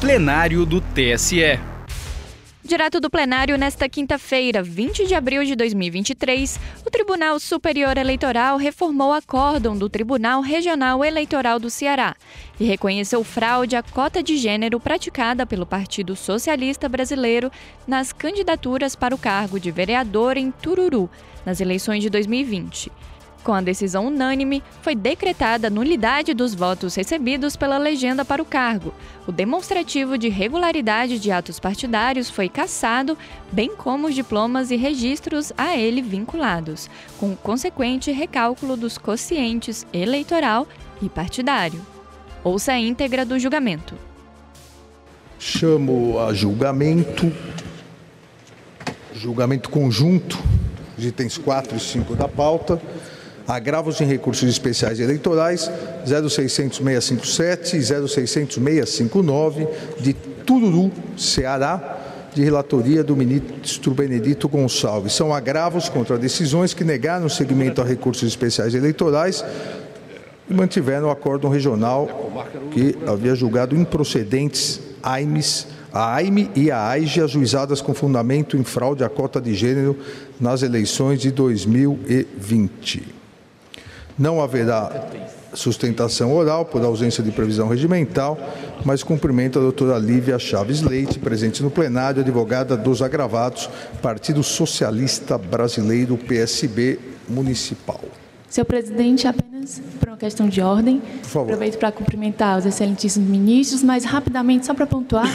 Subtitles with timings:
[0.00, 1.60] plenário do TSE.
[2.64, 9.10] Direto do plenário, nesta quinta-feira, 20 de abril de 2023, o Tribunal Superior Eleitoral reformou
[9.10, 12.16] o acórdão do Tribunal Regional Eleitoral do Ceará
[12.58, 17.52] e reconheceu fraude à cota de gênero praticada pelo Partido Socialista Brasileiro
[17.86, 21.10] nas candidaturas para o cargo de vereador em Tururu,
[21.44, 22.90] nas eleições de 2020.
[23.42, 28.44] Com a decisão unânime, foi decretada a nulidade dos votos recebidos pela legenda para o
[28.44, 28.92] cargo.
[29.26, 33.16] O demonstrativo de regularidade de atos partidários foi cassado,
[33.50, 39.86] bem como os diplomas e registros a ele vinculados, com o consequente recálculo dos quocientes
[39.90, 40.68] eleitoral
[41.00, 41.80] e partidário.
[42.44, 43.94] Ouça a íntegra do julgamento.
[45.38, 47.32] Chamo a julgamento,
[49.14, 50.38] julgamento conjunto,
[50.98, 52.80] os itens 4 e 5 da pauta
[53.50, 55.68] agravos em recursos especiais eleitorais
[56.06, 59.68] 0600-657 e 0600-659
[59.98, 61.98] de Tururu, Ceará,
[62.32, 65.14] de relatoria do ministro Benedito Gonçalves.
[65.14, 69.44] São agravos contra decisões que negaram segmento a recursos especiais eleitorais
[70.48, 72.08] e mantiveram o acórdão regional
[72.70, 79.02] que havia julgado improcedentes AIMES, a AIME e a AIGE ajuizadas com fundamento em fraude
[79.02, 79.98] à cota de gênero
[80.38, 83.19] nas eleições de 2020.
[84.20, 85.08] Não haverá
[85.54, 88.38] sustentação oral por ausência de previsão regimental,
[88.84, 93.70] mas cumprimento a doutora Lívia Chaves Leite, presente no plenário, advogada dos agravados,
[94.02, 97.98] Partido Socialista Brasileiro, PSB Municipal.
[98.46, 101.00] Senhor presidente, apenas por uma questão de ordem,
[101.34, 105.26] aproveito para cumprimentar os excelentíssimos ministros, mas rapidamente, só para pontuar,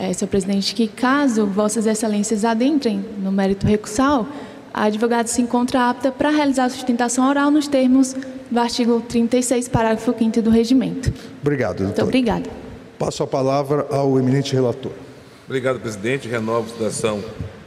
[0.00, 4.26] é, senhor presidente, que caso vossas excelências adentrem no mérito recursal,
[4.72, 8.14] a advogada se encontra apta para realizar a sustentação oral nos termos
[8.50, 11.12] do artigo 36, parágrafo 5 do regimento.
[11.40, 11.86] Obrigado, doutor.
[11.86, 12.50] Muito obrigada.
[12.98, 14.92] Passo a palavra ao eminente relator.
[15.46, 16.28] Obrigado, presidente.
[16.28, 17.22] Renovo a citação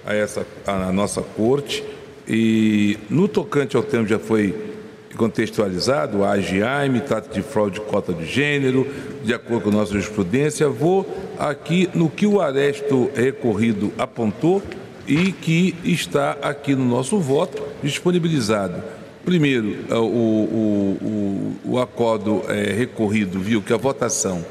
[0.05, 1.83] a essa a nossa corte.
[2.27, 4.71] E no tocante ao tema já foi
[5.17, 8.87] contextualizado, a AGIAIM trata de fraude de cota de gênero,
[9.23, 10.67] de acordo com a nossa jurisprudência.
[10.69, 11.05] Vou
[11.37, 14.61] aqui no que o aresto recorrido apontou
[15.07, 18.83] e que está aqui no nosso voto disponibilizado.
[19.25, 24.45] Primeiro, é, o, o, o, o acordo é, recorrido viu que a votação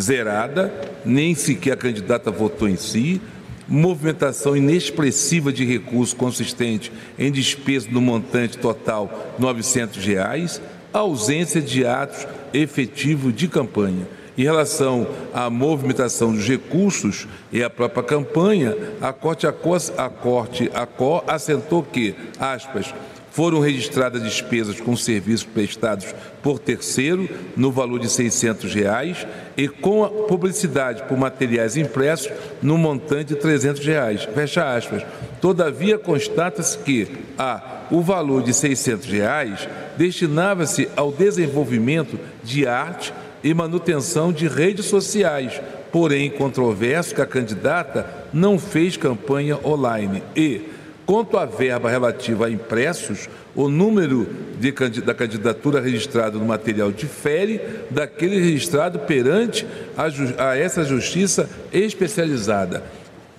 [0.00, 0.72] zerada,
[1.04, 3.20] nem sequer a candidata votou em si,
[3.66, 10.62] movimentação inexpressiva de recursos consistente em despesa no montante total 900 reais,
[10.92, 14.06] ausência de atos efetivos de campanha.
[14.38, 15.04] Em relação
[15.34, 22.14] à movimentação dos recursos e à própria campanha, a Corte, a, a Corte assentou que,
[22.38, 22.94] aspas,
[23.32, 29.26] foram registradas despesas com serviços prestados por terceiro no valor de 600 reais
[29.56, 32.30] e com a publicidade por materiais impressos
[32.62, 34.24] no montante de 300 reais.
[34.34, 35.04] Fecha aspas.
[35.40, 43.12] Todavia, constata-se que a o valor de 600 reais destinava-se ao desenvolvimento de arte
[43.42, 45.60] e manutenção de redes sociais,
[45.92, 50.62] porém controverso que a candidata não fez campanha online e,
[51.06, 54.28] quanto à verba relativa a impressos, o número
[54.60, 57.60] de, da candidatura registrada no material difere
[57.90, 59.66] daquele registrado perante
[59.96, 62.84] a, a essa justiça especializada.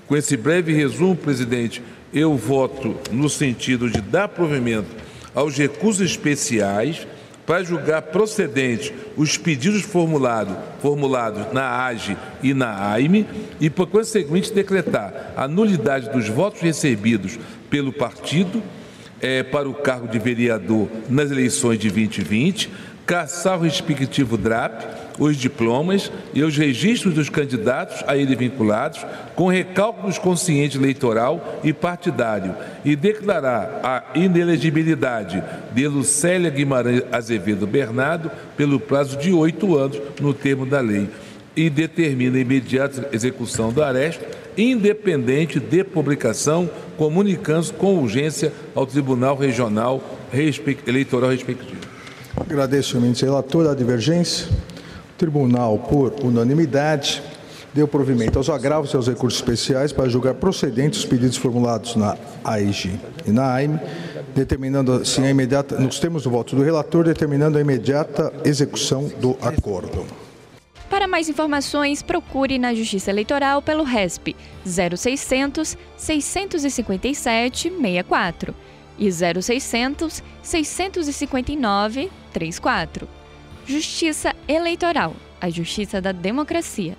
[0.07, 4.89] Com esse breve resumo, presidente, eu voto no sentido de dar provimento
[5.35, 7.07] aos recursos especiais
[7.49, 13.25] para julgar procedentes os pedidos formulados, formulados na AGE e na AIME
[13.59, 18.61] e, por consequente, decretar a nulidade dos votos recebidos pelo partido
[19.19, 22.69] é, para o cargo de vereador nas eleições de 2020,
[23.09, 24.84] caçar o respectivo DRAP,
[25.18, 29.03] os diplomas e os registros dos candidatos a ele vinculados,
[29.36, 32.56] com recálculos consciente eleitoral e partidário,
[32.86, 35.44] e declarar a inelegibilidade
[35.74, 41.09] de Lucélia Guimarães Azevedo Bernardo pelo prazo de oito anos, no termo da lei,
[41.56, 44.23] e determina a imediata execução do aresto,
[44.55, 50.00] independente de publicação, comunicando com urgência ao Tribunal Regional
[50.85, 51.89] Eleitoral respectivo.
[52.40, 54.47] Agradeço, eminente relator, a divergência.
[55.18, 57.22] Tribunal, por unanimidade,
[57.74, 62.18] deu provimento aos agravos e aos recursos especiais para julgar procedentes os pedidos formulados na
[62.44, 63.80] AIG e na AIM,
[64.34, 69.38] determinando assim a imediata, nos termos do voto do relator, determinando a imediata execução do
[69.41, 70.06] acordo.
[70.90, 74.36] Para mais informações, procure na Justiça Eleitoral pelo RESP.
[74.66, 78.56] 0600 657 64
[78.99, 83.07] e 0600 659 34.
[83.66, 86.97] Justiça Eleitoral, a justiça da democracia.